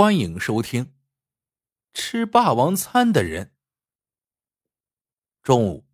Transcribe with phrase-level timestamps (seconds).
[0.00, 0.94] 欢迎收听。
[1.92, 3.54] 吃霸王餐的人。
[5.42, 5.86] 中午，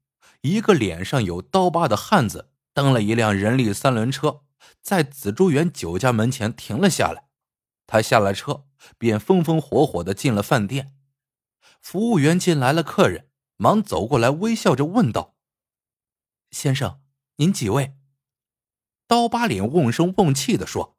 [0.43, 4.45] 一个脸上有刀疤的汉子蹬了一辆人力三轮车，
[4.81, 7.29] 在紫竹园酒家门前停了下来。
[7.88, 10.97] 他下了车，便风风火火的进了饭店。
[11.81, 15.35] 服务员见来了客人，忙走过来，微笑着问道
[16.52, 17.02] ：“先生，
[17.38, 17.97] 您几位？”
[19.09, 20.97] 刀疤脸瓮声瓮气的说：“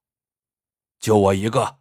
[0.99, 1.79] 就我一个。”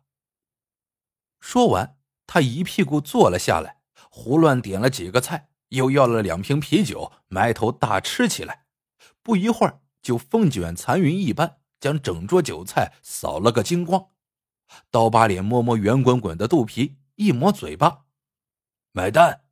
[1.47, 1.97] 说完，
[2.27, 8.67] 他一屁股坐了下来，胡乱点了几个菜，又要了两瓶啤酒，埋头大吃起来。
[9.23, 14.11] 不一会儿，就风卷残云一般，将整桌酒菜扫了个精光。
[14.91, 18.07] 刀疤脸摸摸圆滚滚的肚皮，一抹嘴巴，
[18.91, 19.45] 买单。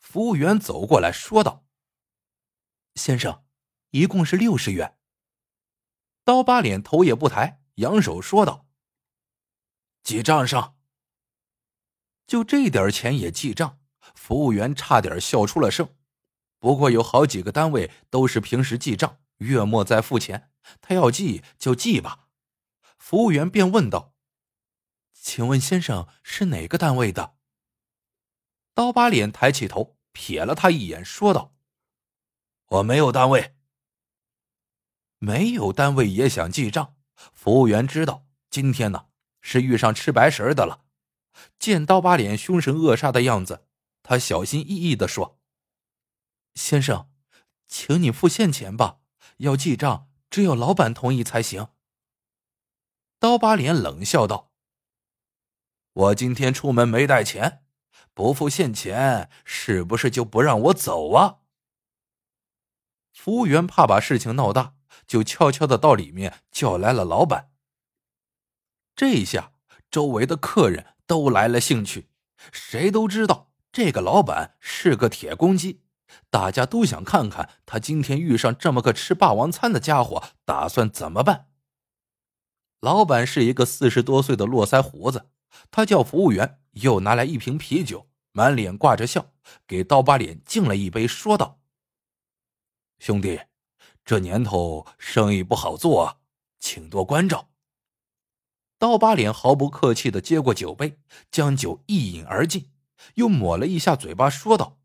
[0.00, 1.64] 服务员走过来说道
[2.96, 3.44] ：“先生，
[3.90, 4.98] 一共是六十元。”
[6.26, 8.63] 刀疤脸头也不抬，扬手说道。
[10.04, 10.76] 记账上，
[12.26, 13.80] 就这点钱也记账，
[14.14, 15.96] 服务员差点笑出了声。
[16.58, 20.50] 不过有好几个单位都是平时记账，月末再付钱，
[20.82, 22.28] 他要记就记吧。
[22.98, 24.14] 服务员便问道
[25.18, 27.36] ：“请问先生是哪个单位的？”
[28.74, 31.54] 刀疤脸抬起头，瞥了他一眼，说道
[32.68, 33.56] ：“我没有单位，
[35.16, 36.94] 没有单位也想记账。”
[37.32, 39.06] 服务员知道今天呢。
[39.46, 40.86] 是遇上吃白食的了。
[41.58, 43.66] 见刀疤脸凶神恶煞的样子，
[44.02, 45.38] 他小心翼翼的说
[46.56, 47.10] ：“先生，
[47.66, 49.00] 请你付现钱吧。
[49.38, 51.68] 要记账，只有老板同意才行。”
[53.20, 54.50] 刀疤脸冷笑道
[55.92, 57.64] ：“我今天出门没带钱，
[58.14, 61.40] 不付现钱，是不是就不让我走啊？”
[63.12, 64.74] 服务员怕把事情闹大，
[65.06, 67.50] 就悄悄的到里面叫来了老板。
[68.96, 69.52] 这下，
[69.90, 72.08] 周围的客人都来了兴趣，
[72.52, 75.82] 谁都知道这个老板是个铁公鸡，
[76.30, 81.48] 大家都想看看他今天遇上这么个吃霸王餐的家伙，打算怎么办。
[82.80, 85.30] 老板是一个四十多岁的络腮胡子，
[85.70, 89.32] 他叫服务员，又拿来一瓶啤酒，满脸挂着笑，
[89.66, 91.58] 给刀疤脸敬了一杯，说道
[93.00, 93.40] ：“兄弟，
[94.04, 96.16] 这年头生意不好做啊，
[96.60, 97.48] 请多关照。”
[98.84, 100.98] 刀疤脸毫不客气的接过酒杯，
[101.30, 102.70] 将酒一饮而尽，
[103.14, 104.78] 又抹了一下嘴巴，说道：“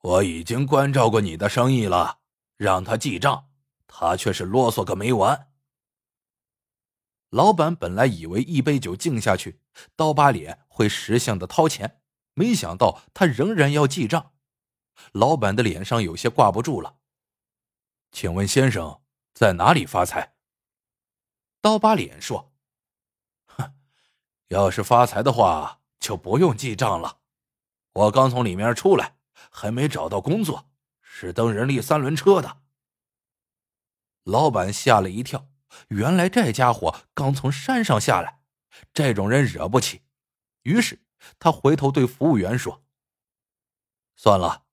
[0.00, 2.20] 我已经关照过你的生意了，
[2.56, 3.50] 让他记账，
[3.86, 5.50] 他却是啰嗦个没完。”
[7.28, 9.60] 老板本来以为一杯酒敬下去，
[9.94, 12.00] 刀疤脸会识相的掏钱，
[12.32, 14.32] 没想到他仍然要记账。
[15.12, 16.96] 老板的脸上有些挂不住了，
[18.10, 19.02] 请问先生
[19.34, 20.37] 在哪里发财？
[21.60, 22.52] 刀疤脸说
[23.46, 23.74] ：“哼，
[24.48, 27.18] 要是发财的话，就不用记账了。
[27.92, 29.16] 我刚从里面出来，
[29.50, 30.70] 还没找到工作，
[31.00, 32.62] 是蹬人力三轮车的。”
[34.22, 35.48] 老板吓了一跳，
[35.88, 38.40] 原来这家伙刚从山上下来，
[38.92, 40.02] 这种人惹不起。
[40.62, 41.04] 于是
[41.38, 42.84] 他回头对服务员说
[44.14, 44.64] ：“算了，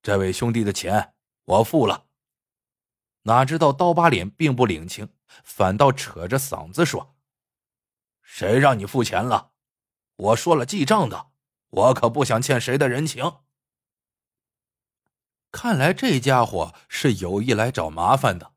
[0.00, 1.14] 这位兄弟的钱
[1.44, 2.06] 我付了。”
[3.22, 5.08] 哪知道刀疤脸并不领情。
[5.44, 7.16] 反倒扯着嗓子说
[8.20, 9.52] ：“谁让你付钱了？
[10.16, 11.30] 我说了记账的，
[11.68, 13.38] 我可不想欠谁的人情。”
[15.52, 18.54] 看来这家伙是有意来找麻烦的。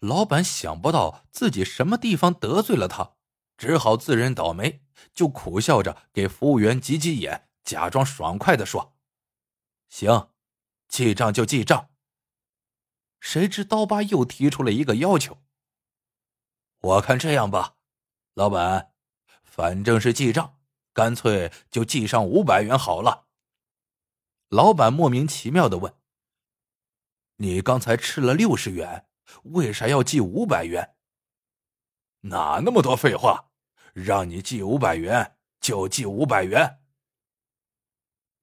[0.00, 3.16] 老板想不到自己什么地方得罪了他，
[3.56, 8.96] 只好自认倒霉，就苦笑着给服务员挤挤眼，假装爽快的说
[9.88, 10.30] ：“行，
[10.88, 11.90] 记账就记账。”
[13.26, 15.38] 谁知刀疤又提出了一个要求。
[16.78, 17.74] 我看这样吧，
[18.34, 18.92] 老板，
[19.42, 20.60] 反正是记账，
[20.92, 23.26] 干脆就记上五百元好了。
[24.48, 25.92] 老板莫名其妙的问
[27.38, 29.08] ：“你刚才吃了六十元，
[29.42, 30.94] 为啥要记五百元？”
[32.30, 33.50] 哪那么多废话，
[33.92, 36.78] 让你记五百元就记五百元。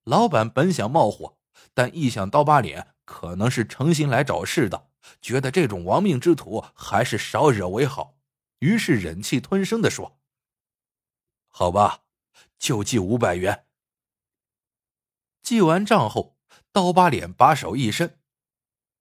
[0.03, 1.37] 老板本想冒火，
[1.73, 4.89] 但一想刀疤脸可能是诚心来找事的，
[5.21, 8.15] 觉得这种亡命之徒还是少惹为好。
[8.59, 10.19] 于是忍气吞声的说
[11.49, 12.03] ：“好吧，
[12.57, 13.65] 就记五百元。”
[15.43, 16.37] 记完账后，
[16.71, 18.17] 刀疤脸把手一伸：“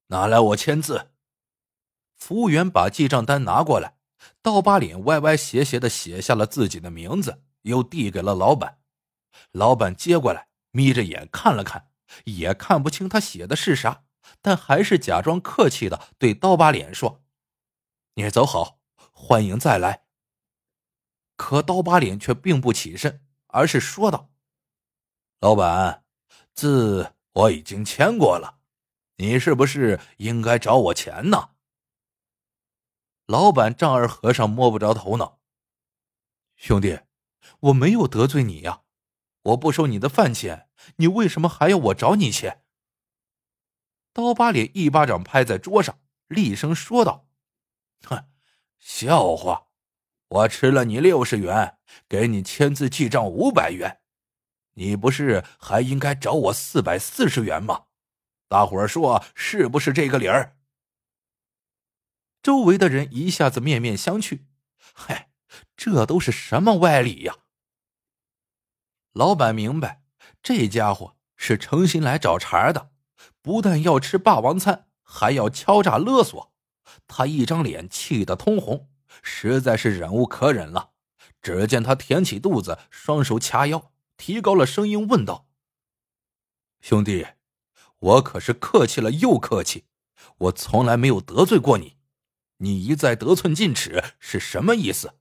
[0.08, 1.12] 拿来，我签字。”
[2.18, 3.98] 服务员把记账单拿过来，
[4.42, 8.80] 刀疤脸歪歪斜斜的写下了自己的名字，又递给了老板。
[9.52, 11.91] 老板接过来，眯着眼看了看，
[12.24, 14.04] 也看不清他写的是啥，
[14.40, 17.22] 但还是假装客气的对刀疤脸说
[18.14, 18.80] ：“你走好。”
[19.14, 20.06] 欢迎再来。
[21.36, 24.32] 可刀疤脸却并不起身，而是说道
[25.38, 26.04] ：“老板，
[26.54, 28.58] 字我已经签过了，
[29.16, 31.50] 你是不是应该找我钱呢？”
[33.26, 35.40] 老板丈二和尚摸不着头脑
[36.56, 36.98] ：“兄弟，
[37.60, 38.82] 我没有得罪你呀，
[39.42, 42.62] 我不收你的饭钱，你为什么还要我找你钱？”
[44.12, 45.98] 刀疤脸一巴掌拍在桌上，
[46.28, 47.28] 厉声说道
[48.04, 48.26] ：“哼，
[48.78, 49.68] 笑话！
[50.28, 51.78] 我吃了你六十元，
[52.08, 54.00] 给你签字记账五百元，
[54.74, 57.84] 你不是还应该找我四百四十元吗？
[58.48, 60.56] 大伙儿说是不是这个理儿？”
[62.42, 64.40] 周围的人一下子面面相觑，
[64.94, 65.30] 嗨，
[65.76, 67.36] 这都是什么歪理呀？
[69.12, 70.02] 老板明白，
[70.42, 72.90] 这家伙是诚心来找茬的。
[73.42, 76.52] 不但要吃霸王餐，还要敲诈勒索，
[77.06, 78.88] 他一张脸气得通红，
[79.22, 80.92] 实在是忍无可忍了。
[81.42, 85.48] 只见他填起肚子，双手掐腰，提高了声音问道
[86.80, 87.26] ：“兄弟，
[87.98, 89.84] 我可是客气了又客气，
[90.38, 91.96] 我从来没有得罪过你，
[92.58, 95.18] 你一再得寸进尺是什么意思？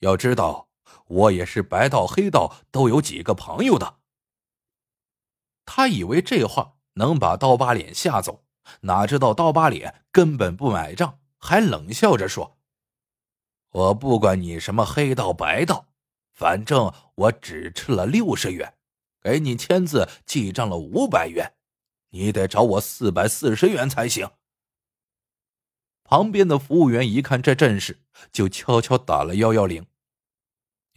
[0.00, 0.69] 要知道，
[1.10, 3.98] 我也是白道黑道都有几个朋友的。”
[5.66, 6.76] 他以为这话。
[6.94, 8.44] 能把刀疤脸吓走，
[8.82, 12.58] 哪知道刀疤脸根本不买账，还冷笑着说
[13.70, 15.86] ：“我不管你什么黑道白道，
[16.34, 18.74] 反正我只吃了六十元，
[19.22, 21.54] 给你签字记账了五百元，
[22.10, 24.28] 你得找我四百四十元才行。”
[26.04, 28.02] 旁边的服务员一看这阵势，
[28.32, 29.86] 就悄悄打了幺幺零。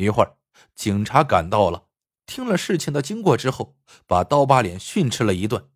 [0.03, 0.37] 一会儿，
[0.75, 1.87] 警察赶到了，
[2.25, 5.71] 听了事情的经过之后，把刀疤脸训斥了一顿。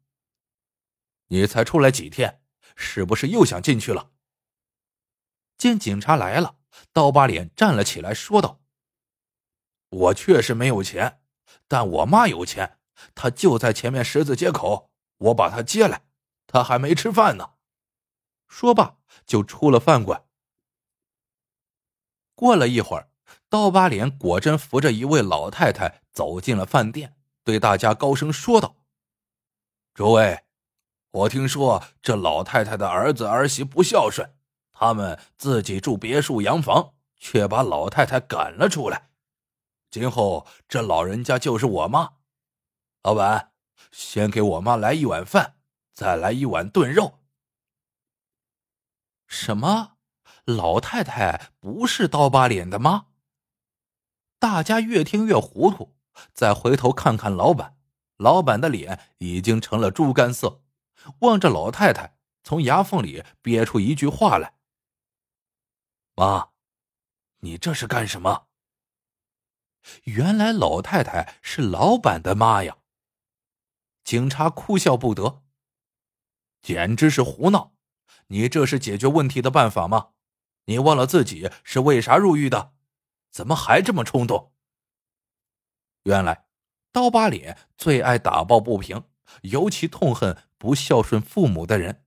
[1.30, 2.42] 你才出来几天，
[2.76, 4.12] 是不是又想进去了？
[5.58, 6.58] 见警察来了，
[6.94, 8.62] 刀疤脸站了起来，说道
[9.90, 11.22] ：“我确实没有钱，
[11.68, 12.80] 但我妈有钱，
[13.16, 16.06] 她就在前面十字街口，我把她接来，
[16.46, 17.56] 她还没吃饭呢。”
[18.48, 20.26] 说罢就出了饭馆。
[22.36, 23.12] 过了一会儿，
[23.50, 28.76] 刀疤脸果真扶着一位老太太走进了饭店，对大家高声说道
[29.94, 30.44] ：“诸位。”
[31.12, 34.36] 我听说这老太太的儿子儿媳不孝顺，
[34.72, 39.10] 他们自己住别墅洋房，却把老太太赶了出来。
[39.90, 42.18] 今后这老人家就是我妈。
[43.04, 43.54] 老板，
[43.92, 45.56] 先给我妈来一碗饭，
[45.94, 47.20] 再来一碗炖肉。
[49.26, 49.94] 什么？
[50.44, 53.08] 老太太不是刀疤脸的妈？
[54.40, 55.96] 大家越听越糊涂，
[56.34, 57.78] 再回头看看老板，
[58.18, 60.62] 老板的脸已经成了猪肝色。
[61.20, 64.56] 望着老太太，从牙缝里憋出一句话来
[66.16, 66.50] ：“妈，
[67.40, 68.48] 你这是干什么？”
[70.04, 72.78] 原来老太太是老板的妈呀！
[74.04, 75.44] 警察哭笑不得，
[76.62, 77.74] 简直是胡闹！
[78.28, 80.10] 你这是解决问题的办法吗？
[80.66, 82.74] 你忘了自己是为啥入狱的？
[83.38, 84.52] 怎么还这么冲动？
[86.06, 86.48] 原来
[86.92, 89.04] 刀疤脸最爱打抱不平。
[89.44, 92.04] 尤其痛恨不孝顺父母的人。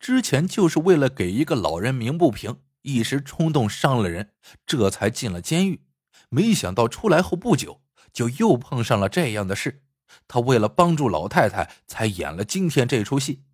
[0.00, 4.34] 之前就是为了给一个老人鸣不平，一时冲动伤了人，
[4.66, 5.86] 这才进了监狱。
[6.28, 9.84] 没想到出来后不久，就又碰上了这样的事。
[10.26, 13.44] 他为了帮助老太太，才演了今天这出戏。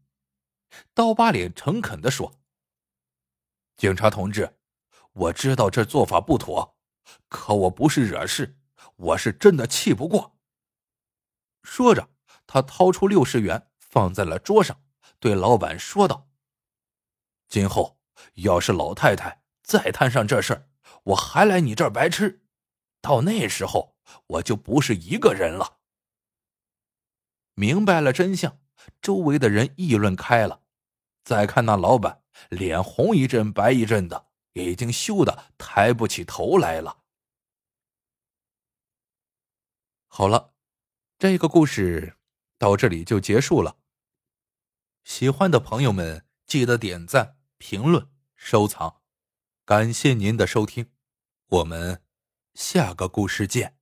[0.94, 2.40] 刀疤脸诚恳的说
[3.76, 4.56] ：“警察同志，
[5.12, 6.76] 我知道这做法不妥，
[7.28, 8.56] 可我不是惹事，
[8.96, 10.38] 我是真的气不过。”
[11.62, 12.08] 说着。
[12.44, 14.82] 他掏出六十元放在了桌上，
[15.18, 16.28] 对老板说道
[17.48, 17.98] ：“今后
[18.34, 20.68] 要是老太太再摊上这事，
[21.04, 22.44] 我还来你这儿白吃。
[23.00, 25.78] 到那时候，我就不是一个人了。”
[27.54, 28.60] 明白了真相，
[29.00, 30.62] 周围的人议论开了。
[31.24, 37.04] 再看那老板，脸红一阵白一阵的，已经羞的抬不起头来了。
[40.08, 40.54] 好了，
[41.18, 42.16] 这个故事。
[42.58, 43.76] 到这里就结束了。
[45.02, 49.02] 喜欢的朋友们记得点赞、评论、收藏，
[49.64, 50.92] 感谢您的收听，
[51.48, 52.04] 我们
[52.54, 53.81] 下个故事见。